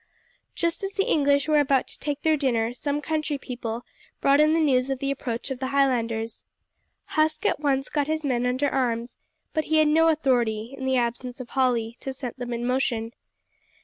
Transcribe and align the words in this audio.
Just 0.55 0.83
as 0.83 0.93
the 0.93 1.05
English 1.05 1.47
were 1.47 1.59
about 1.59 1.87
to 1.89 1.99
take 1.99 2.23
their 2.23 2.35
dinner 2.35 2.73
some 2.73 3.01
country 3.03 3.37
people 3.37 3.85
brought 4.19 4.39
in 4.39 4.55
the 4.55 4.59
news 4.59 4.89
of 4.89 4.97
the 4.97 5.11
approach 5.11 5.51
of 5.51 5.59
the 5.59 5.67
Highlanders. 5.67 6.43
Huske 7.09 7.45
at 7.45 7.59
once 7.59 7.87
got 7.87 8.07
his 8.07 8.23
men 8.23 8.47
under 8.47 8.67
arms, 8.69 9.17
but 9.53 9.65
he 9.65 9.77
had 9.77 9.87
no 9.89 10.07
authority, 10.07 10.73
in 10.75 10.85
the 10.85 10.97
absence 10.97 11.39
of 11.39 11.49
Hawley, 11.49 11.97
to 11.99 12.11
set 12.13 12.39
them 12.39 12.51
in 12.51 12.65
motion. 12.65 13.13